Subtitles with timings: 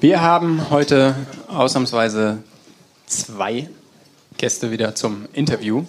[0.00, 1.16] Wir haben heute
[1.48, 2.38] ausnahmsweise
[3.06, 3.68] zwei
[4.36, 5.86] Gäste wieder zum Interview.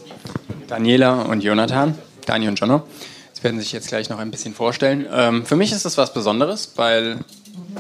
[0.68, 1.96] Daniela und Jonathan,
[2.26, 2.88] Dani und Jono.
[3.34, 5.06] Sie werden sich jetzt gleich noch ein bisschen vorstellen.
[5.14, 7.20] Ähm, für mich ist das was Besonderes, weil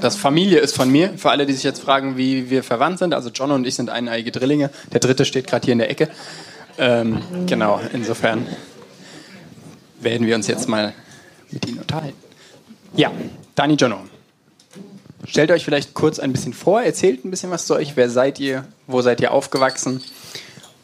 [0.01, 1.17] das Familie ist von mir.
[1.17, 3.89] Für alle, die sich jetzt fragen, wie wir verwandt sind, also Jono und ich sind
[3.89, 4.69] eineige Drillinge.
[4.93, 6.09] Der dritte steht gerade hier in der Ecke.
[6.77, 8.45] Ähm, genau, insofern
[9.99, 10.93] werden wir uns jetzt mal
[11.49, 12.17] mit Ihnen unterhalten.
[12.95, 13.11] Ja,
[13.55, 14.01] Dani Jono.
[15.25, 17.95] Stellt euch vielleicht kurz ein bisschen vor, erzählt ein bisschen was zu euch.
[17.95, 18.65] Wer seid ihr?
[18.87, 20.01] Wo seid ihr aufgewachsen?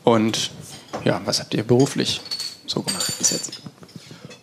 [0.04, 0.52] Und
[1.04, 2.22] ja, was habt ihr beruflich
[2.66, 3.62] so gemacht bis jetzt?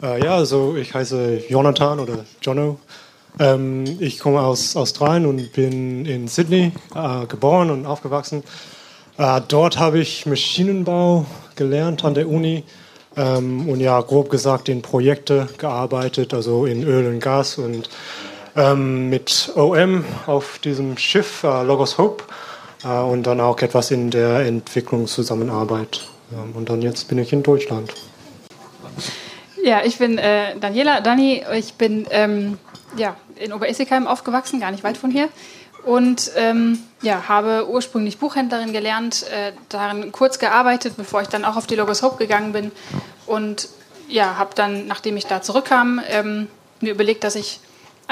[0.02, 2.79] Äh, ja, also ich heiße Jonathan oder Jono.
[3.39, 8.43] Ähm, ich komme aus Australien und bin in Sydney äh, geboren und aufgewachsen.
[9.19, 12.65] Äh, dort habe ich Maschinenbau gelernt an der Uni
[13.16, 17.88] ähm, und ja, grob gesagt in Projekte gearbeitet, also in Öl und Gas und
[18.56, 22.24] ähm, mit OM auf diesem Schiff äh, Logos Hope
[22.84, 26.02] äh, und dann auch etwas in der Entwicklungszusammenarbeit.
[26.32, 27.93] Ähm, und dann jetzt bin ich in Deutschland.
[29.62, 31.45] Ja, ich bin äh, Daniela, Dani.
[31.54, 32.59] Ich bin ähm,
[32.96, 35.29] ja, in Oberessigheim aufgewachsen, gar nicht weit von hier.
[35.84, 41.57] Und ähm, ja, habe ursprünglich Buchhändlerin gelernt, äh, darin kurz gearbeitet, bevor ich dann auch
[41.57, 42.71] auf die Logos Hope gegangen bin.
[43.27, 43.68] Und
[44.09, 46.49] ja, habe dann, nachdem ich da zurückkam, ähm,
[46.80, 47.60] mir überlegt, dass ich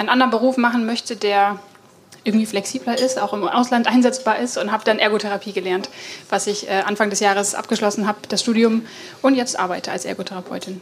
[0.00, 1.58] einen anderen Beruf machen möchte, der
[2.24, 5.88] irgendwie flexibler ist, auch im Ausland einsetzbar ist und habe dann Ergotherapie gelernt,
[6.28, 8.82] was ich äh, Anfang des Jahres abgeschlossen habe, das Studium
[9.22, 10.80] und jetzt arbeite als Ergotherapeutin.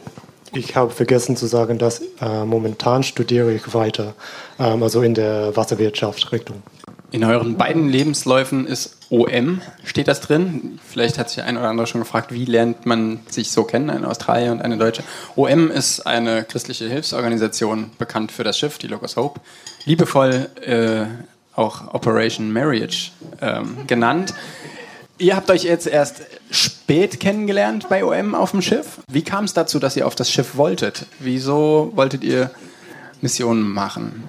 [0.53, 4.15] Ich habe vergessen zu sagen, dass äh, momentan studiere ich weiter,
[4.57, 6.63] ähm, also in der Wasserwirtschaft Richtung.
[7.11, 10.79] In euren beiden Lebensläufen ist OM, steht das drin?
[10.87, 14.07] Vielleicht hat sich ein oder andere schon gefragt, wie lernt man sich so kennen, eine
[14.07, 15.03] Australier und eine Deutsche.
[15.35, 19.41] OM ist eine christliche Hilfsorganisation, bekannt für das Schiff, die Logos Hope,
[19.85, 21.05] liebevoll äh,
[21.55, 24.35] auch Operation Marriage ähm, genannt.
[25.17, 26.21] Ihr habt euch jetzt erst
[26.51, 28.99] spät kennengelernt bei OM auf dem Schiff.
[29.11, 31.07] Wie kam es dazu, dass ihr auf das Schiff wolltet?
[31.17, 32.51] Wieso wolltet ihr
[33.19, 34.23] Missionen machen?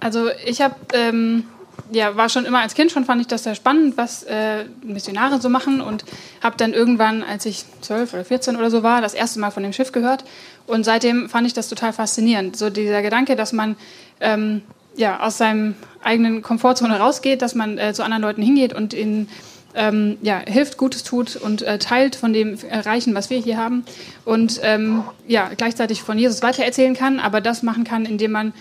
[0.00, 1.44] Also ich habe ähm,
[1.90, 5.40] ja, war schon immer als Kind schon, fand ich das sehr spannend, was äh, Missionare
[5.40, 6.04] so machen und
[6.42, 9.62] habe dann irgendwann, als ich zwölf oder 14 oder so war, das erste Mal von
[9.62, 10.24] dem Schiff gehört
[10.66, 12.56] und seitdem fand ich das total faszinierend.
[12.56, 13.76] So dieser Gedanke, dass man
[14.20, 14.62] ähm,
[14.96, 19.28] ja, aus seinem eigenen Komfortzone rausgeht, dass man äh, zu anderen Leuten hingeht und ihnen
[19.74, 23.84] ähm, ja, hilft, Gutes tut und äh, teilt von dem Erreichen, was wir hier haben
[24.24, 28.52] und ähm, ja, gleichzeitig von Jesus weitererzählen kann, aber das machen kann, indem man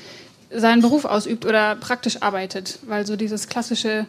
[0.56, 2.79] seinen Beruf ausübt oder praktisch arbeitet.
[2.88, 4.06] Weil so dieses klassische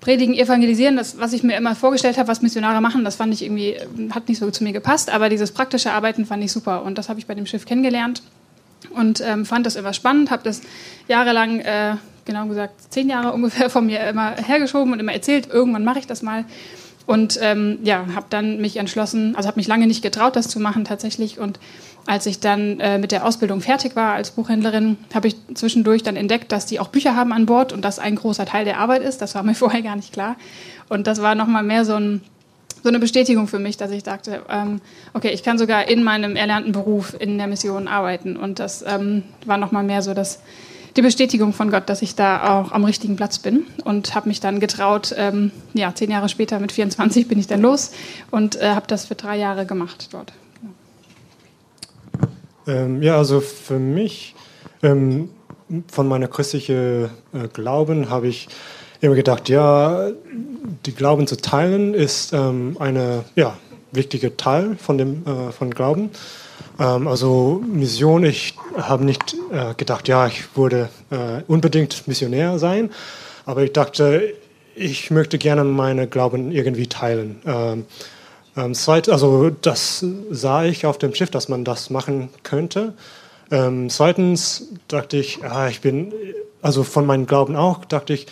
[0.00, 3.42] Predigen, Evangelisieren, das, was ich mir immer vorgestellt habe, was Missionare machen, das fand ich
[3.42, 3.76] irgendwie,
[4.10, 7.08] hat nicht so zu mir gepasst, aber dieses praktische Arbeiten fand ich super und das
[7.08, 8.22] habe ich bei dem Schiff kennengelernt
[8.90, 10.60] und ähm, fand das immer spannend, habe das
[11.08, 15.84] jahrelang, äh, genau gesagt, zehn Jahre ungefähr von mir immer hergeschoben und immer erzählt, irgendwann
[15.84, 16.44] mache ich das mal.
[17.06, 20.58] Und ähm, ja, habe dann mich entschlossen, also habe mich lange nicht getraut, das zu
[20.58, 21.60] machen tatsächlich und
[22.06, 26.16] als ich dann äh, mit der Ausbildung fertig war als Buchhändlerin, habe ich zwischendurch dann
[26.16, 29.02] entdeckt, dass die auch Bücher haben an Bord und das ein großer Teil der Arbeit
[29.02, 29.20] ist.
[29.20, 30.36] Das war mir vorher gar nicht klar.
[30.88, 32.22] Und das war nochmal mehr so, ein,
[32.82, 34.80] so, eine Bestätigung für mich, dass ich dachte, ähm,
[35.14, 38.36] okay, ich kann sogar in meinem erlernten Beruf in der Mission arbeiten.
[38.36, 40.40] Und das ähm, war nochmal mehr so das,
[40.96, 43.66] die Bestätigung von Gott, dass ich da auch am richtigen Platz bin.
[43.82, 47.62] Und habe mich dann getraut, ähm, ja, zehn Jahre später mit 24 bin ich dann
[47.62, 47.90] los
[48.30, 50.32] und äh, habe das für drei Jahre gemacht dort.
[52.66, 54.34] Ähm, ja, also für mich,
[54.82, 55.30] ähm,
[55.88, 58.48] von meiner christlichen äh, Glauben habe ich
[59.00, 60.10] immer gedacht, ja,
[60.84, 63.56] die Glauben zu teilen ist ähm, eine ja,
[63.92, 66.10] wichtige Teil von dem äh, von Glauben.
[66.78, 72.90] Ähm, also Mission, ich habe nicht äh, gedacht, ja, ich würde äh, unbedingt Missionär sein,
[73.44, 74.34] aber ich dachte,
[74.74, 77.40] ich möchte gerne meine Glauben irgendwie teilen.
[77.46, 77.86] Ähm,
[78.56, 82.94] ähm, zweit, also das sah ich auf dem Schiff, dass man das machen könnte.
[83.50, 86.12] Ähm, zweitens dachte ich, ah, ich bin,
[86.62, 88.26] also von meinem Glauben auch, dachte ich,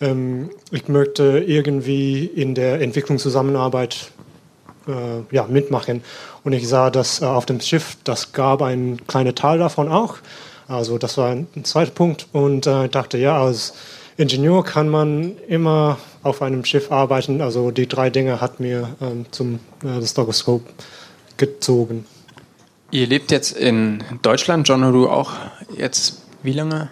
[0.00, 4.10] ähm, ich möchte irgendwie in der Entwicklungszusammenarbeit
[4.86, 6.02] äh, ja, mitmachen.
[6.44, 10.16] Und ich sah, dass äh, auf dem Schiff, das gab einen kleinen Teil davon auch.
[10.68, 12.28] Also das war ein, ein zweiter Punkt.
[12.32, 13.74] Und äh, dachte, ja, als
[14.20, 17.40] Ingenieur kann man immer auf einem Schiff arbeiten.
[17.40, 20.62] Also die drei Dinge hat mir ähm, zum äh, Stogoskop
[21.38, 22.04] gezogen.
[22.90, 25.32] Ihr lebt jetzt in Deutschland, John, du auch
[25.74, 26.90] jetzt wie lange?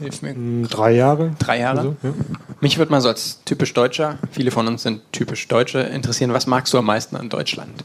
[0.00, 0.32] Hilf mir.
[0.34, 1.32] Mm, drei Jahre.
[1.38, 1.78] Drei Jahre.
[1.78, 2.14] Also, ja.
[2.60, 6.46] Mich würde mal so als typisch Deutscher, viele von uns sind typisch Deutsche, interessieren, was
[6.46, 7.84] magst du am meisten an Deutschland?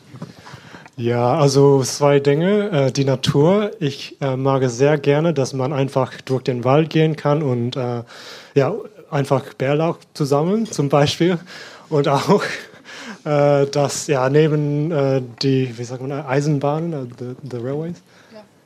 [0.99, 2.71] Ja, also zwei Dinge.
[2.71, 3.71] Äh, die Natur.
[3.79, 7.77] Ich äh, mag es sehr gerne, dass man einfach durch den Wald gehen kann und
[7.77, 8.03] äh,
[8.53, 8.73] ja,
[9.09, 11.39] einfach Bärlauch zu sammeln, zum Beispiel.
[11.87, 12.43] Und auch,
[13.23, 18.03] äh, dass ja neben äh, die, wie sagt man, Eisenbahnen, uh, the, the Railways,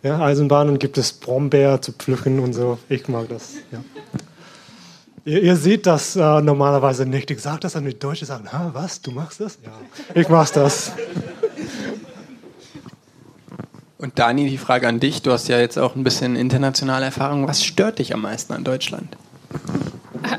[0.01, 0.17] ja.
[0.17, 0.25] ja.
[0.25, 2.79] Eisenbahnen gibt es Brombeer zu pflücken und so.
[2.89, 3.57] Ich mag das.
[3.71, 3.77] Ja.
[5.25, 7.29] Ihr, ihr, seht das äh, normalerweise nicht.
[7.29, 9.59] Ich sage das an die Deutschen, sagen, was, du machst das?
[9.63, 9.71] Ja,
[10.19, 10.93] ich mach das.
[14.03, 15.21] Und Dani, die Frage an dich.
[15.21, 17.47] Du hast ja jetzt auch ein bisschen internationale Erfahrung.
[17.47, 19.07] Was stört dich am meisten an Deutschland?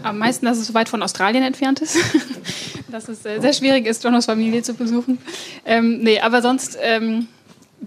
[0.02, 1.96] Am meisten, dass es so weit von Australien entfernt ist.
[2.90, 5.16] dass es äh, sehr schwierig ist, Jonos Familie zu besuchen.
[5.64, 7.28] Ähm, nee, aber sonst ähm,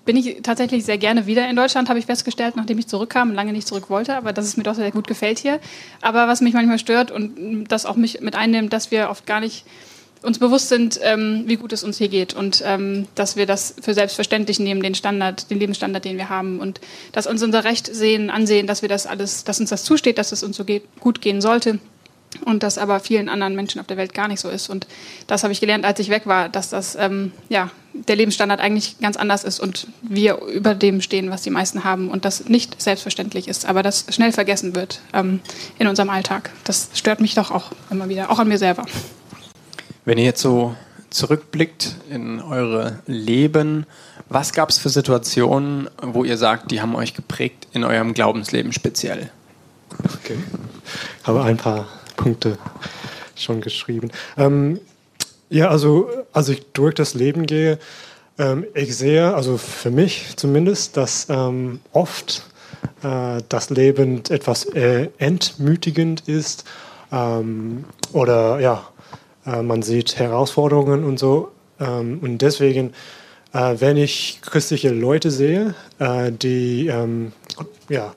[0.04, 3.54] bin ich tatsächlich sehr gerne wieder in Deutschland, habe ich festgestellt, nachdem ich zurückkam, lange
[3.54, 5.60] nicht zurück wollte, aber dass es mir doch sehr gut gefällt hier.
[6.02, 9.42] Aber was mich manchmal stört und das auch mich mit einnimmt, dass wir oft gar
[9.42, 9.64] nicht
[10.24, 13.76] uns bewusst sind, ähm, wie gut es uns hier geht und ähm, dass wir das
[13.82, 16.82] für selbstverständlich nehmen, den Standard, den Lebensstandard, den wir haben und
[17.12, 20.32] dass uns unser Recht sehen, ansehen, dass wir das alles, dass uns das zusteht, dass
[20.32, 21.80] es uns so geht, gut gehen sollte
[22.46, 24.70] und das aber vielen anderen Menschen auf der Welt gar nicht so ist.
[24.70, 24.88] Und
[25.28, 29.00] das habe ich gelernt, als ich weg war, dass das ähm, ja der Lebensstandard eigentlich
[29.00, 32.80] ganz anders ist und wir über dem stehen, was die meisten haben und das nicht
[32.82, 35.40] selbstverständlich ist, aber das schnell vergessen wird ähm,
[35.80, 36.52] in unserem Alltag.
[36.64, 38.86] Das stört mich doch auch immer wieder, auch an mir selber.
[40.08, 40.74] Wenn ihr jetzt so
[41.10, 43.86] zurückblickt in eure Leben,
[44.30, 48.72] was gab es für Situationen, wo ihr sagt, die haben euch geprägt in eurem Glaubensleben
[48.72, 49.30] speziell?
[50.06, 50.38] Okay.
[51.22, 52.58] Ich habe ein paar Punkte
[53.36, 54.10] schon geschrieben.
[54.38, 54.80] Ähm,
[55.50, 57.78] ja, also als ich durch das Leben gehe,
[58.40, 62.44] ähm, ich sehe, also für mich zumindest, dass ähm, oft
[63.04, 66.64] äh, das Leben etwas äh, entmütigend ist
[67.12, 67.84] ähm,
[68.14, 68.88] oder ja,
[69.48, 71.50] äh, man sieht Herausforderungen und so.
[71.80, 72.94] Ähm, und deswegen,
[73.54, 77.32] äh, wenn ich christliche Leute sehe, äh, die ähm,
[77.90, 78.14] ja,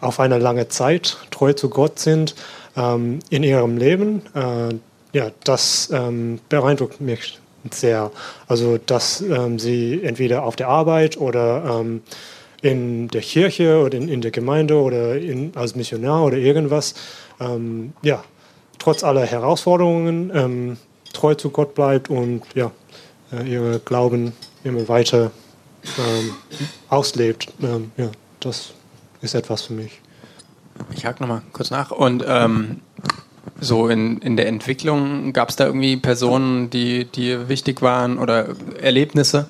[0.00, 2.34] auf eine lange Zeit treu zu Gott sind
[2.76, 4.22] ähm, in ihrem Leben,
[5.12, 5.92] ja, das
[6.48, 8.12] beeindruckt mich sehr.
[8.46, 9.24] Also, dass
[9.56, 11.84] sie entweder auf der Arbeit oder
[12.62, 16.94] in der Kirche oder in, in der Gemeinde oder in, als Missionar oder irgendwas,
[17.40, 18.22] ähm, ja,
[18.80, 20.76] trotz aller Herausforderungen ähm,
[21.12, 22.72] treu zu Gott bleibt und ja,
[23.32, 24.32] äh, ihre Glauben
[24.64, 25.30] immer weiter
[25.98, 26.34] ähm,
[26.88, 27.52] auslebt.
[27.62, 28.10] Ähm, ja,
[28.40, 28.72] das
[29.20, 30.00] ist etwas für mich.
[30.92, 31.90] Ich hake nochmal kurz nach.
[31.90, 32.80] Und ähm,
[33.60, 38.48] so in, in der Entwicklung gab es da irgendwie Personen, die dir wichtig waren oder
[38.80, 39.48] Erlebnisse,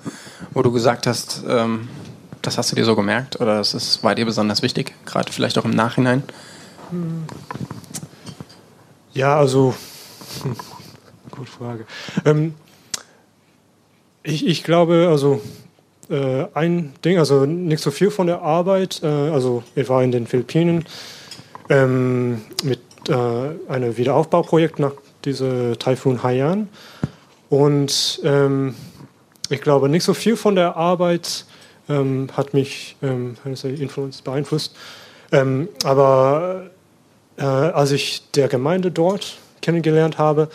[0.53, 1.89] wo du gesagt hast, ähm,
[2.43, 5.59] das hast du dir so gemerkt oder das ist, war dir besonders wichtig, gerade vielleicht
[5.59, 6.23] auch im Nachhinein?
[6.91, 7.25] Hm.
[9.13, 9.75] Ja, also,
[10.43, 10.57] hm,
[11.31, 11.87] gute Frage.
[12.25, 12.55] Ähm,
[14.23, 15.41] ich, ich glaube, also
[16.11, 19.01] äh, ein Ding, also nicht so viel von der Arbeit.
[19.03, 20.85] Äh, also ich war in den Philippinen
[21.69, 23.15] ähm, mit äh,
[23.69, 24.93] einem Wiederaufbauprojekt nach
[25.25, 26.69] diesem Taifun Haiyan.
[27.49, 28.75] Und ähm,
[29.49, 31.47] ich glaube, nicht so viel von der Arbeit
[31.89, 33.37] ähm, hat mich ähm,
[34.25, 34.77] beeinflusst.
[35.33, 36.71] Ähm, aber
[37.41, 40.49] äh, als ich der Gemeinde dort kennengelernt habe.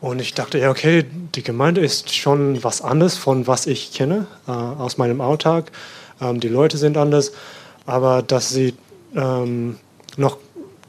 [0.00, 1.04] Und ich dachte, ja, okay,
[1.34, 5.72] die Gemeinde ist schon was anderes von was ich kenne äh, aus meinem Alltag.
[6.20, 7.32] Ähm, die Leute sind anders,
[7.86, 8.74] aber dass sie
[9.16, 9.76] ähm,
[10.16, 10.36] noch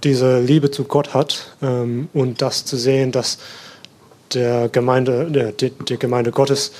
[0.03, 3.39] diese Liebe zu Gott hat ähm, und das zu sehen, dass
[4.33, 6.71] der Gemeinde, der, der Gemeinde Gottes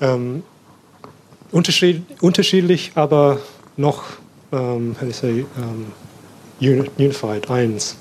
[0.00, 0.42] ähm,
[1.52, 3.38] unterschied, unterschiedlich, aber
[3.76, 4.02] noch,
[4.52, 4.96] ähm,
[6.60, 7.96] unified, eins,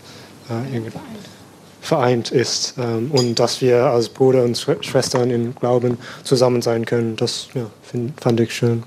[0.50, 0.80] äh,
[1.88, 7.16] vereint ist ähm, und dass wir als Bruder und Schwestern im Glauben zusammen sein können.
[7.16, 8.84] Das ja, find, fand ich schön.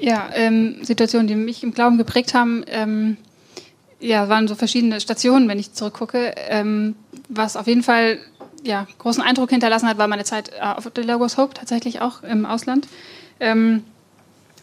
[0.00, 3.18] Ja, ähm, Situationen, die mich im Glauben geprägt haben, ähm,
[4.00, 6.34] ja, waren so verschiedene Stationen, wenn ich zurückgucke.
[6.48, 6.94] Ähm,
[7.28, 8.18] was auf jeden Fall
[8.62, 12.22] ja, großen Eindruck hinterlassen hat, war meine Zeit äh, auf der Lagos Hope, tatsächlich auch
[12.22, 12.88] im Ausland.
[13.40, 13.84] Ähm,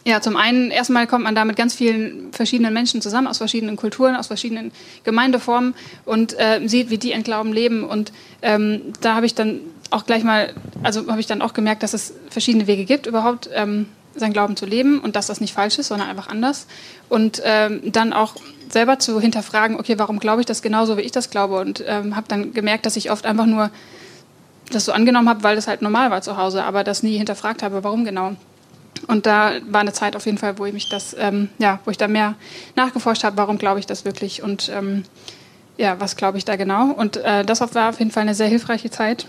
[0.06, 3.74] ja, zum einen, erstmal kommt man da mit ganz vielen verschiedenen Menschen zusammen, aus verschiedenen
[3.74, 4.70] Kulturen, aus verschiedenen
[5.02, 7.82] Gemeindeformen und äh, sieht, wie die in Glauben leben.
[7.82, 9.58] Und ähm, da habe ich dann
[9.90, 13.50] auch gleich mal, also habe ich dann auch gemerkt, dass es verschiedene Wege gibt, überhaupt
[13.52, 16.68] ähm, sein Glauben zu leben und dass das nicht falsch ist, sondern einfach anders.
[17.08, 18.36] Und ähm, dann auch
[18.70, 21.58] selber zu hinterfragen, okay, warum glaube ich das genauso, wie ich das glaube?
[21.58, 23.72] Und ähm, habe dann gemerkt, dass ich oft einfach nur
[24.70, 27.64] das so angenommen habe, weil das halt normal war zu Hause, aber das nie hinterfragt
[27.64, 28.36] habe, warum genau.
[29.06, 31.90] Und da war eine Zeit auf jeden Fall, wo ich mich das, ähm, ja, wo
[31.90, 32.34] ich da mehr
[32.74, 35.04] nachgeforscht habe, warum glaube ich das wirklich und ähm,
[35.76, 36.90] ja, was glaube ich da genau.
[36.90, 39.26] Und äh, das war auf jeden Fall eine sehr hilfreiche Zeit.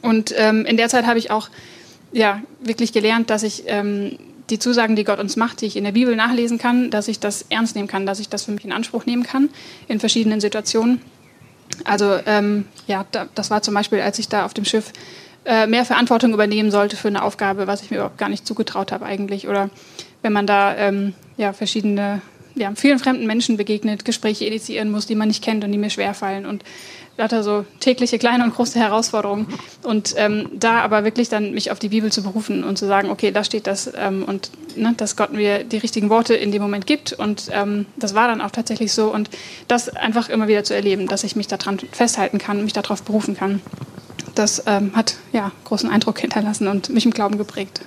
[0.00, 1.48] Und ähm, in der Zeit habe ich auch
[2.12, 4.18] ja, wirklich gelernt, dass ich ähm,
[4.50, 7.20] die Zusagen, die Gott uns macht, die ich in der Bibel nachlesen kann, dass ich
[7.20, 9.48] das ernst nehmen kann, dass ich das für mich in Anspruch nehmen kann
[9.88, 11.00] in verschiedenen Situationen
[11.84, 14.92] Also ähm, ja, da, das war zum Beispiel, als ich da auf dem Schiff
[15.44, 18.92] äh, mehr Verantwortung übernehmen sollte für eine Aufgabe, was ich mir überhaupt gar nicht zugetraut
[18.92, 19.48] habe eigentlich.
[19.48, 19.70] Oder
[20.22, 22.22] wenn man da ähm, ja, verschiedene,
[22.54, 25.90] ja, vielen fremden Menschen begegnet, Gespräche initiieren muss, die man nicht kennt und die mir
[25.90, 26.46] schwerfallen.
[26.46, 26.64] Und
[27.18, 29.46] lauter so tägliche kleine und große Herausforderungen.
[29.82, 33.10] Und ähm, da aber wirklich dann mich auf die Bibel zu berufen und zu sagen,
[33.10, 36.62] okay, da steht das ähm, und ne, dass Gott mir die richtigen Worte in dem
[36.62, 37.12] Moment gibt.
[37.12, 39.12] Und ähm, das war dann auch tatsächlich so.
[39.12, 39.28] Und
[39.68, 43.36] das einfach immer wieder zu erleben, dass ich mich daran festhalten kann, mich darauf berufen
[43.36, 43.60] kann.
[44.34, 47.82] Das ähm, hat ja großen Eindruck hinterlassen und mich im Glauben geprägt.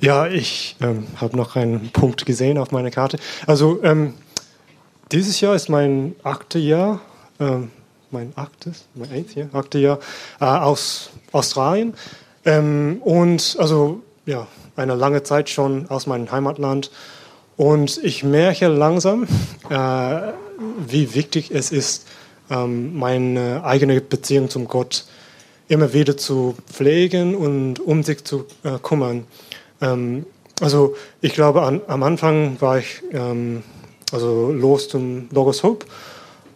[0.00, 3.18] Ja, ich ähm, habe noch einen Punkt gesehen auf meiner Karte.
[3.46, 4.14] Also ähm,
[5.12, 7.00] dieses Jahr ist mein achte Jahr
[7.38, 7.70] ähm,
[8.10, 9.98] mein achtes, mein eighth, ja, achte Jahr
[10.40, 11.94] äh, aus Australien.
[12.44, 16.90] Ähm, und also ja, eine lange Zeit schon aus meinem Heimatland.
[17.56, 19.26] Und ich merke langsam,
[19.70, 20.32] äh,
[20.86, 22.06] wie wichtig es ist,
[22.50, 25.04] ähm, meine eigene Beziehung zum Gott
[25.68, 29.26] immer wieder zu pflegen und um sich zu äh, kümmern.
[29.80, 30.26] Ähm,
[30.60, 33.62] also ich glaube, an, am Anfang war ich ähm,
[34.12, 35.86] also los zum Logos Hope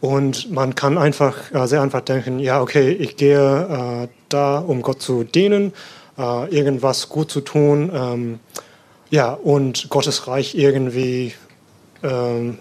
[0.00, 4.82] und man kann einfach äh, sehr einfach denken, ja, okay, ich gehe äh, da, um
[4.82, 5.72] Gott zu dienen,
[6.16, 8.40] äh, irgendwas gut zu tun, ähm,
[9.10, 11.34] ja, und Gottes Reich irgendwie
[12.02, 12.58] ähm,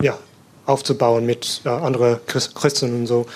[0.00, 0.18] ja,
[0.66, 3.26] aufzubauen mit äh, anderen Christen und so.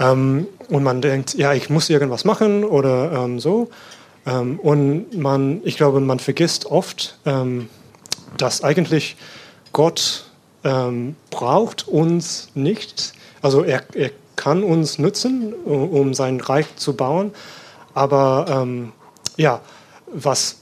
[0.00, 3.68] Ähm, und man denkt, ja, ich muss irgendwas machen oder ähm, so.
[4.26, 7.68] Ähm, und man, ich glaube, man vergisst oft, ähm,
[8.36, 9.16] dass eigentlich
[9.72, 10.24] Gott
[10.64, 13.12] ähm, braucht uns nicht.
[13.42, 17.32] Also er, er kann uns nutzen, um sein Reich zu bauen.
[17.92, 18.92] Aber ähm,
[19.36, 19.60] ja,
[20.12, 20.56] was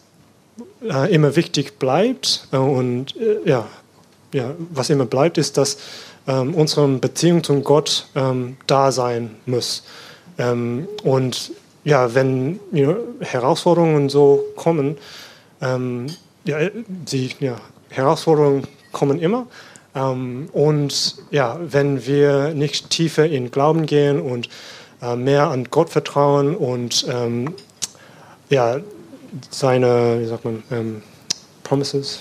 [0.83, 3.67] äh, immer wichtig bleibt äh, und äh, ja,
[4.33, 5.79] ja, was immer bleibt, ist, dass
[6.27, 9.85] ähm, unsere Beziehung zum Gott ähm, da sein muss.
[10.39, 11.53] Ähm, und
[11.85, 14.97] ja, wenn know, Herausforderungen so kommen,
[15.61, 16.07] ähm,
[16.45, 17.57] ja, die ja,
[17.91, 19.47] Herausforderungen kommen immer,
[19.95, 24.49] ähm, und ja, wenn wir nicht tiefer in Glauben gehen und
[25.03, 27.55] äh, mehr an Gott vertrauen und ähm,
[28.49, 28.79] ja,
[29.51, 30.63] seine, wie sagt man,
[31.73, 32.21] Promises,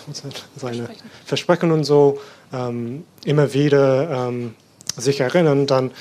[0.56, 0.88] seine
[1.26, 1.74] Versprechen.
[1.74, 2.22] Und so
[2.54, 4.56] ähm, immer wieder ähm,
[4.96, 5.92] sich erinnern, dann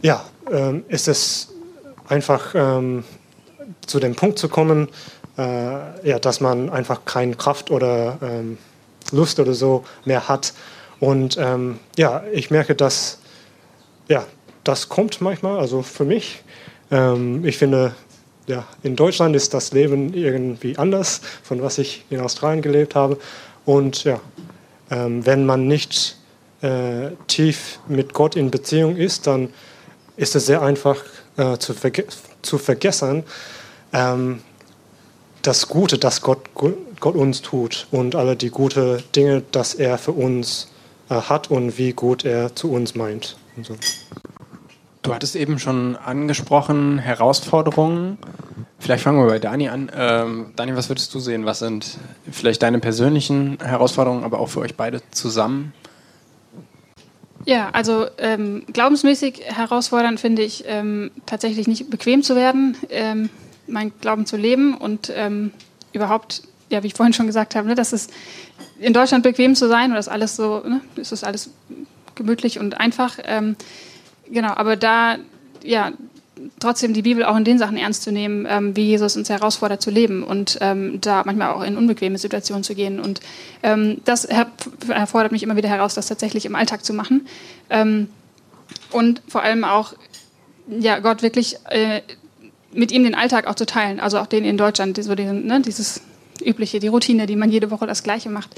[0.00, 1.48] ja, ähm, ist es
[2.08, 2.54] einfach
[3.84, 4.88] zu dem Punkt zu kommen,
[5.36, 5.42] äh,
[6.08, 8.16] ja, dass man einfach keine Kraft oder
[9.10, 10.54] Lust oder so mehr hat,
[11.00, 13.18] und ähm, ja, ich merke, dass
[14.08, 14.24] ja,
[14.64, 16.42] das kommt manchmal, also für mich.
[16.90, 17.94] Ähm, ich finde,
[18.48, 23.18] ja, in Deutschland ist das Leben irgendwie anders, von was ich in Australien gelebt habe.
[23.64, 24.20] Und ja,
[24.90, 26.16] ähm, wenn man nicht
[26.62, 29.50] äh, tief mit Gott in Beziehung ist, dann
[30.16, 31.04] ist es sehr einfach
[31.36, 32.06] äh, zu, verge
[32.42, 33.24] zu vergessen,
[33.92, 34.40] ähm,
[35.42, 40.12] das Gute, das Gott, Gott uns tut und alle die guten Dinge, dass er für
[40.12, 40.68] uns
[41.08, 43.36] äh, hat und wie gut er zu uns meint.
[43.62, 43.76] So.
[45.02, 48.18] Du hattest eben schon angesprochen, Herausforderungen.
[48.78, 49.90] Vielleicht fangen wir bei Dani an.
[49.94, 51.46] Ähm, Dani, was würdest du sehen?
[51.46, 51.98] Was sind
[52.30, 55.72] vielleicht deine persönlichen Herausforderungen, aber auch für euch beide zusammen?
[57.44, 63.30] Ja, also ähm, glaubensmäßig herausfordernd finde ich ähm, tatsächlich nicht bequem zu werden, ähm,
[63.66, 65.52] mein Glauben zu leben und ähm,
[65.92, 68.08] überhaupt, ja, wie ich vorhin schon gesagt habe, ne, dass es
[68.78, 71.50] in Deutschland bequem zu sein und das alles so, ne, ist das alles
[72.14, 73.18] gemütlich und einfach.
[74.30, 75.16] Genau, aber da,
[75.62, 75.92] ja,
[76.60, 79.82] trotzdem die Bibel auch in den Sachen ernst zu nehmen, ähm, wie Jesus uns herausfordert
[79.82, 83.00] zu leben und ähm, da manchmal auch in unbequeme Situationen zu gehen.
[83.00, 83.20] Und
[83.62, 87.26] ähm, das erfordert mich immer wieder heraus, das tatsächlich im Alltag zu machen.
[87.70, 88.08] Ähm,
[88.90, 89.94] und vor allem auch,
[90.68, 92.02] ja, Gott wirklich äh,
[92.72, 95.60] mit ihm den Alltag auch zu teilen, also auch den in Deutschland, so diesen, ne,
[95.60, 96.02] dieses
[96.42, 98.50] übliche, die Routine, die man jede Woche das Gleiche macht.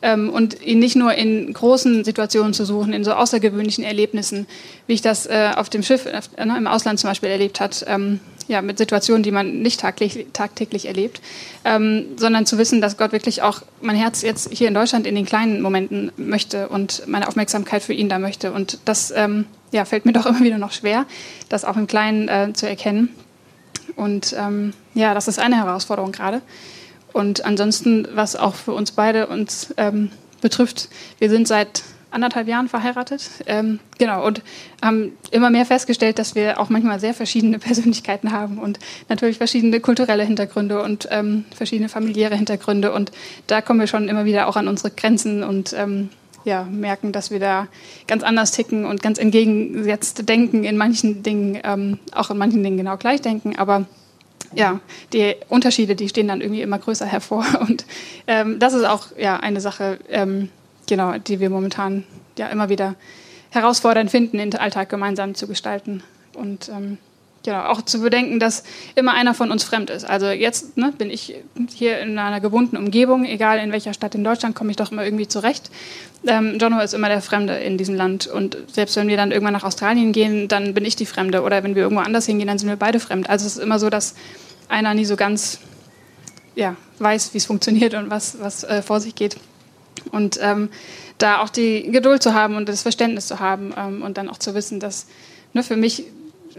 [0.00, 4.46] Ähm, und ihn nicht nur in großen Situationen zu suchen, in so außergewöhnlichen Erlebnissen,
[4.86, 8.20] wie ich das äh, auf dem Schiff äh, im Ausland zum Beispiel erlebt hat, ähm,
[8.48, 11.20] ja, mit Situationen, die man nicht tagtäglich, tagtäglich erlebt,
[11.64, 15.14] ähm, sondern zu wissen, dass Gott wirklich auch mein Herz jetzt hier in Deutschland in
[15.14, 18.52] den kleinen Momenten möchte und meine Aufmerksamkeit für ihn da möchte.
[18.52, 21.06] Und das ähm, ja, fällt mir doch immer wieder noch schwer,
[21.48, 23.10] das auch im Kleinen äh, zu erkennen.
[23.96, 26.40] Und ähm, ja, das ist eine Herausforderung gerade.
[27.12, 30.10] Und ansonsten, was auch für uns beide uns ähm,
[30.40, 30.88] betrifft,
[31.18, 33.28] wir sind seit anderthalb Jahren verheiratet.
[33.46, 34.42] Ähm, genau, und
[34.82, 39.80] haben immer mehr festgestellt, dass wir auch manchmal sehr verschiedene Persönlichkeiten haben und natürlich verschiedene
[39.80, 42.92] kulturelle Hintergründe und ähm, verschiedene familiäre Hintergründe.
[42.92, 43.12] Und
[43.46, 46.10] da kommen wir schon immer wieder auch an unsere Grenzen und ähm,
[46.44, 47.66] ja, merken, dass wir da
[48.06, 52.78] ganz anders ticken und ganz entgegengesetzt denken in manchen Dingen, ähm, auch in manchen Dingen
[52.78, 53.86] genau gleich denken, aber
[54.54, 54.80] ja,
[55.12, 57.44] die Unterschiede, die stehen dann irgendwie immer größer hervor.
[57.60, 57.84] Und
[58.26, 60.48] ähm, das ist auch ja, eine Sache, ähm,
[60.86, 62.04] genau, die wir momentan
[62.38, 62.94] ja immer wieder
[63.50, 66.02] herausfordernd finden, den Alltag gemeinsam zu gestalten.
[66.34, 66.98] Und ähm,
[67.44, 68.64] genau, auch zu bedenken, dass
[68.94, 70.04] immer einer von uns fremd ist.
[70.04, 71.36] Also jetzt ne, bin ich
[71.72, 75.04] hier in einer gebundenen Umgebung, egal in welcher Stadt in Deutschland, komme ich doch immer
[75.04, 75.70] irgendwie zurecht.
[76.26, 78.26] Ähm, Jono ist immer der Fremde in diesem Land.
[78.26, 81.42] Und selbst wenn wir dann irgendwann nach Australien gehen, dann bin ich die Fremde.
[81.42, 83.30] Oder wenn wir irgendwo anders hingehen, dann sind wir beide fremd.
[83.30, 84.14] Also es ist immer so, dass
[84.68, 85.60] einer nie so ganz
[86.54, 89.36] ja, weiß, wie es funktioniert und was, was äh, vor sich geht.
[90.10, 90.70] Und ähm,
[91.18, 94.38] da auch die Geduld zu haben und das Verständnis zu haben ähm, und dann auch
[94.38, 95.06] zu wissen, dass
[95.52, 96.04] ne, für mich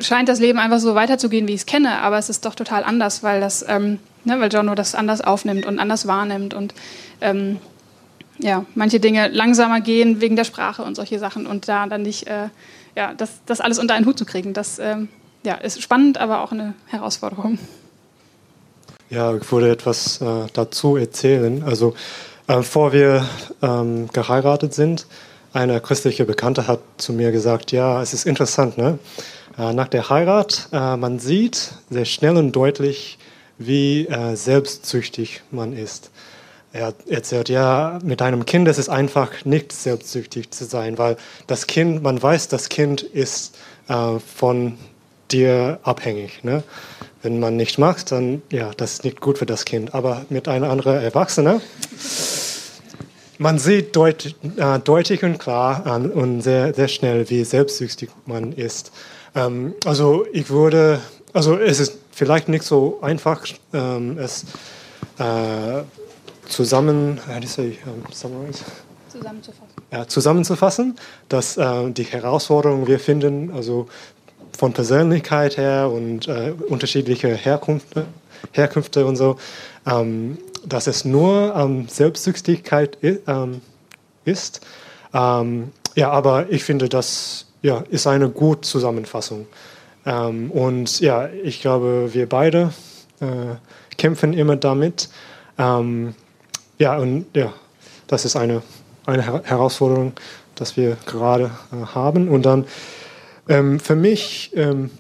[0.02, 2.84] scheint das Leben einfach so weiterzugehen, wie ich es kenne, aber es ist doch total
[2.84, 6.74] anders, weil das, ähm, ne, weil Jono das anders aufnimmt und anders wahrnimmt und
[7.22, 7.60] ähm,
[8.40, 12.28] ja, manche Dinge langsamer gehen wegen der Sprache und solche Sachen und da dann nicht,
[12.28, 12.48] äh,
[12.96, 15.10] ja, das, das alles unter einen Hut zu kriegen, das ähm,
[15.44, 17.60] ja, ist spannend, aber auch eine Herausforderung.
[19.10, 21.64] Ja, ich würde etwas äh, dazu erzählen.
[21.64, 21.96] Also,
[22.48, 23.26] äh, bevor wir
[23.62, 25.08] ähm, geheiratet sind,
[25.52, 29.00] eine christliche Bekannte hat zu mir gesagt, ja, es ist interessant, ne?
[29.60, 33.20] Äh, nach der Heirat, äh, man sieht sehr schnell und deutlich,
[33.58, 36.12] wie äh, selbstsüchtig man ist.
[36.72, 41.68] Er erzählt, ja, mit einem Kind ist es einfach nicht selbstsüchtig zu sein, weil das
[41.68, 44.78] Kind, man weiß, das Kind ist von
[45.32, 46.44] dir abhängig.
[46.44, 46.62] Ne?
[47.24, 49.96] Wenn man nicht macht, dann, ja, das ist nicht gut für das Kind.
[49.96, 51.60] Aber mit einer anderen Erwachsenen,
[53.40, 58.54] man sieht deut, äh, deutlich und klar äh, und sehr, sehr schnell, wie selbstsüchtig man
[58.54, 58.92] ist.
[59.36, 61.00] Ähm, also ich würde,
[61.34, 64.46] also es ist vielleicht nicht so einfach, ähm, es
[65.18, 65.84] äh,
[66.48, 68.64] zusammen, how do you say, um, summarize?
[69.10, 69.74] zusammenzufassen.
[69.92, 70.96] Ja, zusammenzufassen,
[71.30, 73.88] dass äh, die Herausforderungen wir finden, also
[74.58, 78.06] von Persönlichkeit her und äh, unterschiedliche Herkünfte,
[78.52, 79.38] Herkünfte und so,
[79.86, 83.62] ähm, dass es nur ähm, Selbstsüchtigkeit ähm,
[84.26, 84.62] ist.
[85.14, 89.48] Ähm, ja, aber ich finde, das ja, ist eine gute Zusammenfassung.
[90.06, 92.74] Ähm, und ja, ich glaube, wir beide
[93.20, 93.56] äh,
[93.98, 95.10] kämpfen immer damit.
[95.58, 96.16] Ähm,
[96.78, 97.54] ja, und ja,
[98.08, 98.62] das ist eine,
[99.06, 100.14] eine Herausforderung,
[100.58, 102.30] die wir gerade äh, haben.
[102.30, 102.66] Und dann
[103.48, 104.92] ähm, für mich ähm,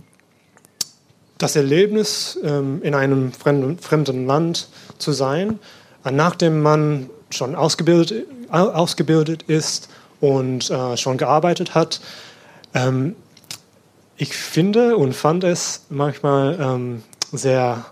[1.38, 4.68] das Erlebnis, ähm, in einem fremden, fremden, Land
[4.98, 5.60] zu sein,
[6.04, 12.02] äh, nachdem man schon ausgebildet, ausgebildet ist und äh, schon gearbeitet hat,
[12.74, 13.16] ähm,
[14.18, 17.86] ich finde und fand es manchmal ähm, sehr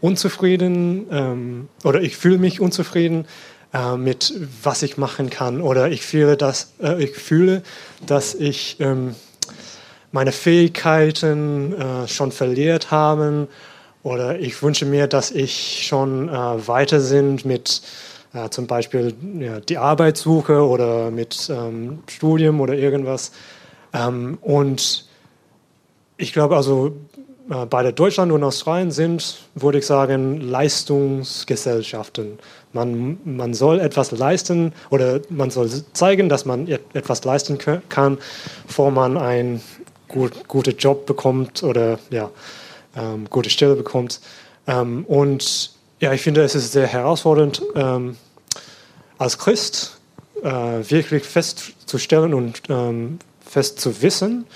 [0.00, 3.26] unzufrieden ähm, oder ich fühle mich unzufrieden
[3.72, 7.62] äh, mit was ich machen kann oder ich fühle, dass, äh, ich fühle,
[8.06, 9.14] dass ich ähm,
[10.12, 13.48] meine Fähigkeiten äh, schon verliert habe
[14.02, 17.80] oder ich wünsche mir, dass ich schon äh, weiter sind mit
[18.34, 23.32] äh, zum Beispiel ja, die Arbeitssuche oder mit ähm, Studium oder irgendwas.
[23.94, 25.06] Ähm, und
[26.18, 26.92] ich glaube also,
[27.50, 32.38] äh, beide Deutschland und Australien sind, würde ich sagen, Leistungsgesellschaften.
[32.72, 38.18] Man, man soll etwas leisten oder man soll zeigen, dass man etwas leisten kann,
[38.66, 39.62] bevor man einen
[40.08, 42.30] gut, guten Job bekommt oder ja,
[42.96, 44.20] ähm, gute Stelle bekommt.
[44.66, 48.16] Ähm, und ja, ich finde, es ist sehr herausfordernd, ähm,
[49.18, 49.98] als Christ
[50.42, 53.18] äh, wirklich festzustellen und ähm,
[53.54, 54.46] fest zu wissen,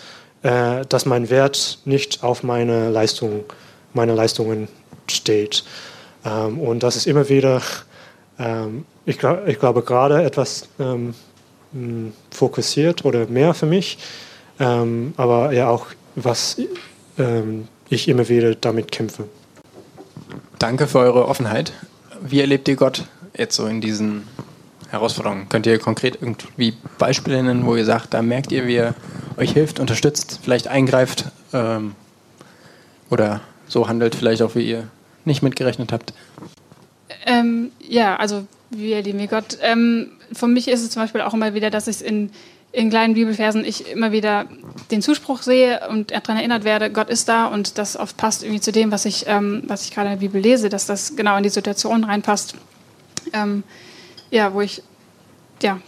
[0.43, 3.45] äh, dass mein Wert nicht auf meine Leistung,
[3.95, 4.67] meine Leistungen
[5.07, 5.63] steht.
[6.25, 7.63] Ähm, und das ist immer wieder,
[8.41, 11.15] ähm, ich, glaub, ich, glaube, gerade etwas ähm,
[12.33, 13.99] fokussiert oder mehr für mich,
[14.59, 16.61] ähm, aber ja auch, was
[17.19, 19.29] ähm, ich immer wieder damit kämpfe.
[20.59, 21.73] Danke für eure Offenheit.
[22.21, 23.05] Wie erlebt ihr Gott
[23.37, 24.25] jetzt so in diesen
[24.91, 25.49] Herausforderungen?
[25.49, 28.95] Könnt ihr konkret irgendwie Beispiele nennen, wo ihr sagt, da merkt ihr, wie er
[29.37, 31.95] euch hilft, unterstützt, vielleicht eingreift ähm,
[33.11, 34.89] oder so handelt, vielleicht auch, wie ihr
[35.25, 36.13] nicht mitgerechnet habt?
[37.27, 39.59] Ähm, ja, also wie erleben wir Gott?
[39.61, 42.31] Ähm, für mich ist es zum Beispiel auch immer wieder, dass ich in,
[42.73, 44.47] in kleinen Bibelversen ich immer wieder
[44.91, 48.61] den Zuspruch sehe und daran erinnert werde, Gott ist da und das oft passt irgendwie
[48.61, 51.37] zu dem, was ich, ähm, was ich gerade in der Bibel lese, dass das genau
[51.37, 52.55] in die Situation reinpasst.
[53.33, 53.63] Ähm,
[54.31, 54.83] ja, wo ich
[55.63, 55.81] ja,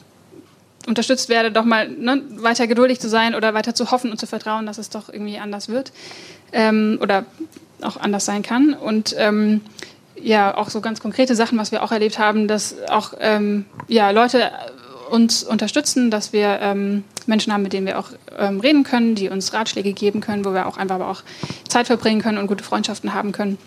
[0.87, 4.27] unterstützt werde, doch mal ne, weiter geduldig zu sein oder weiter zu hoffen und zu
[4.27, 5.93] vertrauen, dass es doch irgendwie anders wird
[6.53, 7.25] ähm, oder
[7.83, 8.75] auch anders sein kann.
[8.75, 9.61] Und ähm,
[10.17, 14.11] ja, auch so ganz konkrete Sachen, was wir auch erlebt haben, dass auch ähm, ja,
[14.11, 14.51] Leute
[15.11, 19.29] uns unterstützen, dass wir ähm, Menschen haben, mit denen wir auch ähm, reden können, die
[19.29, 21.23] uns Ratschläge geben können, wo wir auch einfach aber auch
[21.69, 23.59] Zeit verbringen können und gute Freundschaften haben können.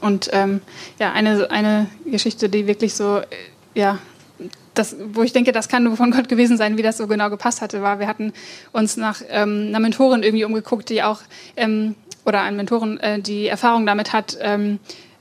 [0.00, 0.60] Und ähm,
[0.98, 3.20] ja, eine, eine Geschichte, die wirklich so,
[3.74, 3.98] ja,
[4.74, 7.30] das, wo ich denke, das kann nur von Gott gewesen sein, wie das so genau
[7.30, 8.32] gepasst hatte, war, wir hatten
[8.72, 11.20] uns nach ähm, einer Mentorin irgendwie umgeguckt, die auch,
[11.56, 14.78] ähm, oder einen Mentoren, äh, die Erfahrung damit hat, ähm,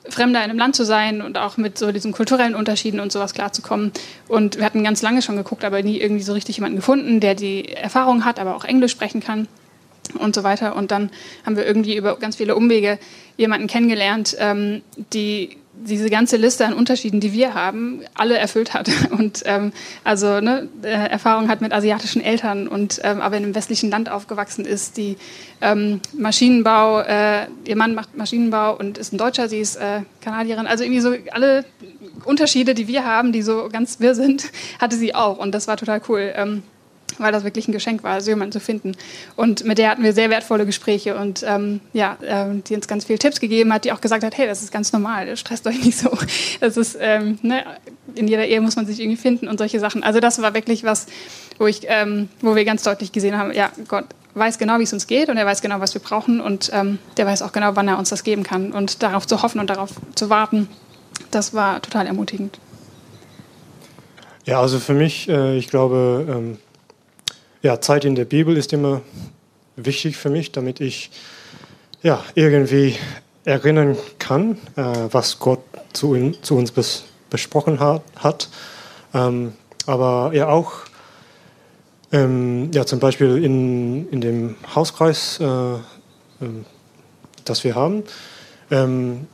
[0.07, 3.33] Fremder in einem Land zu sein und auch mit so diesen kulturellen Unterschieden und sowas
[3.33, 3.91] klarzukommen.
[4.27, 7.35] Und wir hatten ganz lange schon geguckt, aber nie irgendwie so richtig jemanden gefunden, der
[7.35, 9.47] die Erfahrung hat, aber auch Englisch sprechen kann
[10.17, 10.75] und so weiter.
[10.75, 11.11] Und dann
[11.45, 12.97] haben wir irgendwie über ganz viele Umwege
[13.37, 14.81] jemanden kennengelernt, ähm,
[15.13, 18.89] die diese ganze Liste an Unterschieden, die wir haben, alle erfüllt hat.
[19.11, 19.71] Und ähm,
[20.03, 24.09] also ne, äh, Erfahrung hat mit asiatischen Eltern und ähm, aber in einem westlichen Land
[24.09, 25.17] aufgewachsen ist, die
[25.61, 30.67] ähm, Maschinenbau, äh, ihr Mann macht Maschinenbau und ist ein Deutscher, sie ist äh, Kanadierin.
[30.67, 31.65] Also irgendwie so alle
[32.25, 35.37] Unterschiede, die wir haben, die so ganz wirr sind, hatte sie auch.
[35.37, 36.33] Und das war total cool.
[36.35, 36.63] Ähm,
[37.19, 38.93] weil das wirklich ein Geschenk war, so jemanden zu finden.
[39.35, 43.05] Und mit der hatten wir sehr wertvolle Gespräche und ähm, ja, ähm, die uns ganz
[43.05, 45.79] viele Tipps gegeben hat, die auch gesagt hat, hey, das ist ganz normal, stresst euch
[45.83, 46.11] nicht so.
[46.59, 47.63] Das ist, ähm, ne,
[48.15, 50.03] in jeder Ehe muss man sich irgendwie finden und solche Sachen.
[50.03, 51.07] Also das war wirklich was,
[51.57, 54.05] wo, ich, ähm, wo wir ganz deutlich gesehen haben, ja, Gott
[54.35, 56.99] weiß genau, wie es uns geht und er weiß genau, was wir brauchen und ähm,
[57.17, 58.71] der weiß auch genau, wann er uns das geben kann.
[58.71, 60.67] Und darauf zu hoffen und darauf zu warten,
[61.31, 62.59] das war total ermutigend.
[64.45, 66.57] Ja, also für mich, äh, ich glaube, ähm,
[67.61, 69.01] ja, Zeit in der Bibel ist immer
[69.75, 71.11] wichtig für mich, damit ich
[72.01, 72.95] ja, irgendwie
[73.45, 75.59] erinnern kann, äh, was Gott
[75.93, 78.03] zu, in, zu uns bes, besprochen hat.
[78.15, 78.49] hat.
[79.13, 79.53] Ähm,
[79.85, 80.73] aber ja auch,
[82.11, 86.65] ähm, ja, zum Beispiel in, in dem Hauskreis, äh, ähm,
[87.45, 88.03] das wir haben,
[88.71, 89.27] ähm,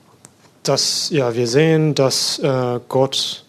[0.64, 3.46] dass ja, wir sehen, dass äh, Gott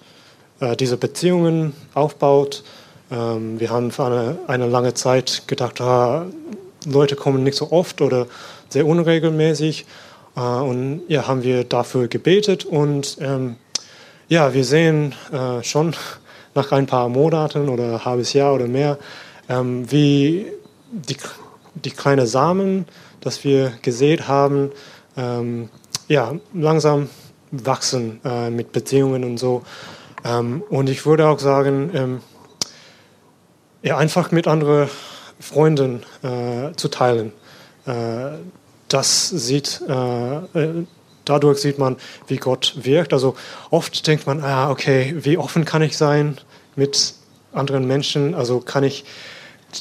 [0.61, 2.63] äh, diese Beziehungen aufbaut
[3.11, 6.27] ähm, wir haben für eine, eine lange Zeit gedacht, ah,
[6.85, 8.27] Leute kommen nicht so oft oder
[8.69, 9.87] sehr unregelmäßig.
[10.37, 13.57] Äh, und ja, haben wir dafür gebetet und ähm,
[14.29, 15.95] ja, wir sehen äh, schon
[16.55, 18.99] nach ein paar Monaten oder ein halbes Jahr oder mehr,
[19.49, 20.47] ähm, wie
[20.91, 21.17] die,
[21.75, 22.87] die kleinen Samen,
[23.21, 24.73] das wir gesät haben,
[25.17, 25.69] ähm,
[26.09, 27.09] ja, langsam
[27.51, 29.63] wachsen äh, mit Beziehungen und so.
[30.25, 32.21] Ähm, und ich würde auch sagen, ähm,
[33.87, 34.91] ja, einfach mit anderen
[35.39, 37.33] Freunden äh, zu teilen.
[37.87, 38.33] Äh,
[38.89, 40.87] das sieht, äh, äh,
[41.25, 41.97] dadurch sieht man,
[42.27, 43.13] wie Gott wirkt.
[43.13, 43.37] Also
[43.71, 46.37] oft denkt man, ah, okay, wie offen kann ich sein
[46.75, 47.15] mit
[47.53, 48.35] anderen Menschen?
[48.35, 49.05] Also kann ich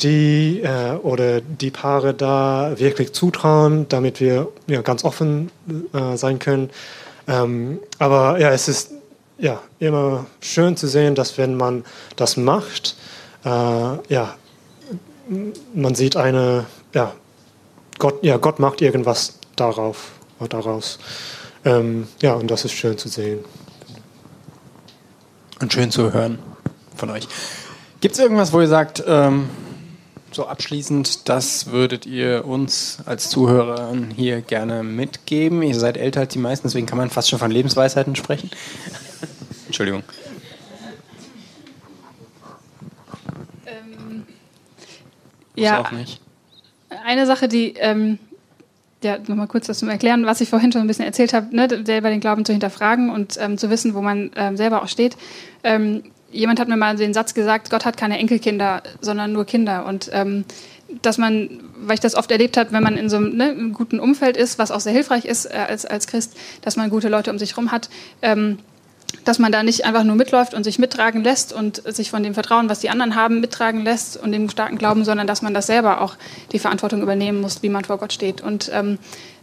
[0.03, 5.49] die äh, oder die Paare da wirklich zutrauen, damit wir ja, ganz offen
[5.93, 6.69] äh, sein können.
[7.27, 8.91] Ähm, aber ja, es ist
[9.39, 11.83] ja immer schön zu sehen, dass wenn man
[12.15, 12.95] das macht,
[13.45, 14.35] äh, ja,
[15.73, 17.13] man sieht eine, ja,
[17.97, 20.11] Gott, ja, Gott macht irgendwas darauf,
[20.49, 20.99] daraus.
[21.63, 23.39] Ähm, ja, und das ist schön zu sehen.
[25.61, 26.39] Und schön zu hören
[26.95, 27.27] von euch.
[28.01, 29.49] Gibt es irgendwas, wo ihr sagt, ähm,
[30.31, 35.63] so abschließend, das würdet ihr uns als Zuhörer hier gerne mitgeben?
[35.63, 38.51] Ihr seid älter als die meisten, deswegen kann man fast schon von Lebensweisheiten sprechen.
[39.65, 40.03] Entschuldigung.
[45.55, 46.21] Ja, auch nicht.
[47.05, 48.19] Eine Sache, die, ähm,
[49.03, 51.67] ja, nochmal kurz das zum Erklären, was ich vorhin schon ein bisschen erzählt habe, ne,
[51.85, 55.17] selber den Glauben zu hinterfragen und ähm, zu wissen, wo man ähm, selber auch steht.
[55.63, 59.85] Ähm, jemand hat mir mal den Satz gesagt, Gott hat keine Enkelkinder, sondern nur Kinder.
[59.85, 60.45] Und ähm,
[61.01, 63.73] dass man, weil ich das oft erlebt habe, wenn man in so einem, ne, einem,
[63.73, 67.09] guten Umfeld ist, was auch sehr hilfreich ist äh, als, als Christ, dass man gute
[67.09, 67.89] Leute um sich herum hat,
[68.21, 68.59] ähm,
[69.23, 72.33] dass man da nicht einfach nur mitläuft und sich mittragen lässt und sich von dem
[72.33, 75.67] Vertrauen, was die anderen haben, mittragen lässt und dem starken Glauben, sondern dass man das
[75.67, 76.15] selber auch
[76.51, 78.41] die Verantwortung übernehmen muss, wie man vor Gott steht.
[78.41, 78.97] Und ähm,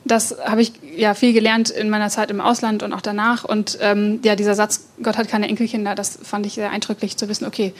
[0.05, 3.45] das habe ich ja viel gelernt in meiner Zeit im Ausland und auch danach.
[3.45, 7.29] Und ähm, ja, dieser Satz, Gott hat keine Enkelkinder, das fand ich sehr eindrücklich zu
[7.29, 7.73] wissen, okay,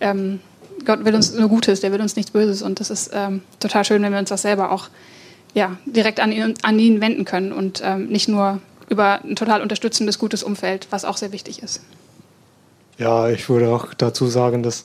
[0.00, 0.40] ähm,
[0.84, 2.62] Gott will uns nur Gutes, der will uns nichts Böses.
[2.62, 4.88] Und das ist ähm, total schön, wenn wir uns das selber auch
[5.54, 8.60] ja, direkt an ihn, an ihn wenden können und ähm, nicht nur
[8.90, 11.80] über ein total unterstützendes, gutes Umfeld, was auch sehr wichtig ist.
[12.98, 14.84] Ja, ich würde auch dazu sagen, dass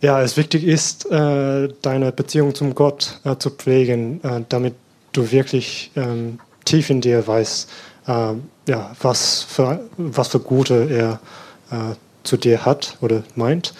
[0.00, 4.74] ja, es wichtig ist, äh, deine Beziehung zum Gott äh, zu pflegen, äh, damit
[5.12, 7.70] du wirklich ähm, tief in dir weißt,
[8.06, 8.34] äh,
[8.68, 11.20] ja, was, für, was für Gute er
[11.70, 13.74] äh, zu dir hat oder meint.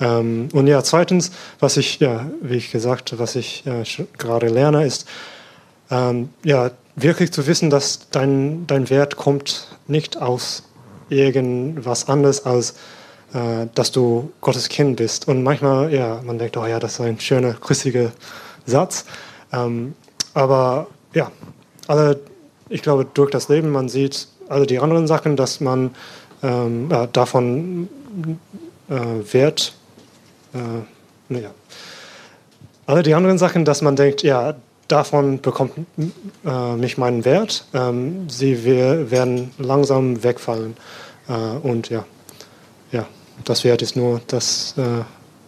[0.00, 3.84] Ähm, und ja, zweitens, was ich, ja, wie ich gesagt, was ich äh,
[4.18, 5.08] gerade lerne, ist,
[5.90, 10.64] ähm, ja, wirklich zu wissen, dass dein, dein Wert kommt nicht aus
[11.08, 12.74] irgendwas anderes als
[13.34, 15.26] äh, dass du Gottes Kind bist.
[15.26, 18.12] Und manchmal, ja, man denkt, oh ja, das ist ein schöner, christlicher
[18.64, 19.04] Satz.
[19.52, 19.94] Ähm,
[20.34, 21.32] aber ja,
[21.88, 22.20] alle,
[22.68, 25.94] ich glaube, durch das Leben, man sieht alle die anderen Sachen, dass man
[26.44, 27.88] ähm, ja, davon
[28.88, 29.74] äh, Wert,
[30.54, 31.50] äh, ja,
[32.86, 34.54] alle die anderen Sachen, dass man denkt, ja,
[34.88, 35.72] davon bekommt
[36.44, 37.66] äh, mich meinen Wert.
[37.74, 40.76] Ähm, sie werden langsam wegfallen.
[41.28, 42.04] Äh, und ja,
[42.92, 43.06] ja,
[43.44, 45.04] das Wert ist nur, dass äh,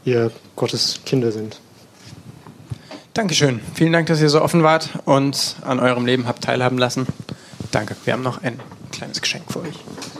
[0.09, 1.61] ihr Gottes Kinder sind.
[3.14, 3.61] Dankeschön.
[3.75, 7.07] Vielen Dank, dass ihr so offen wart und an eurem Leben habt teilhaben lassen.
[7.70, 7.96] Danke.
[8.05, 8.61] Wir haben noch ein
[8.92, 10.15] kleines Geschenk für euch.